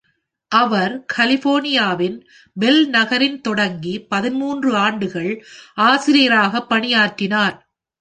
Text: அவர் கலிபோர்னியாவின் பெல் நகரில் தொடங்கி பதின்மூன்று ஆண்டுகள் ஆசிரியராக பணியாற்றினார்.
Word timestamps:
அவர் 0.51 1.05
கலிபோர்னியாவின் 1.17 2.17
பெல் 2.57 2.89
நகரில் 2.89 3.41
தொடங்கி 3.41 3.99
பதின்மூன்று 4.09 4.75
ஆண்டுகள் 4.75 5.31
ஆசிரியராக 5.73 6.63
பணியாற்றினார். 6.65 7.57